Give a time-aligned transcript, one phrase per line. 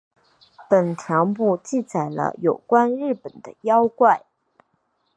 [0.67, 4.23] 本条目记载了有关日本的妖怪。